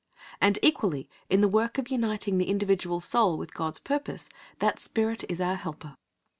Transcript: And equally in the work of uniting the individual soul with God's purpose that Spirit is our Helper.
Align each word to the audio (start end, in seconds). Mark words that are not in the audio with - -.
And 0.41 0.57
equally 0.63 1.07
in 1.29 1.41
the 1.41 1.47
work 1.47 1.77
of 1.77 1.89
uniting 1.89 2.39
the 2.39 2.49
individual 2.49 2.99
soul 2.99 3.37
with 3.37 3.53
God's 3.53 3.77
purpose 3.77 4.29
that 4.57 4.79
Spirit 4.79 5.23
is 5.29 5.39
our 5.39 5.53
Helper. 5.53 5.95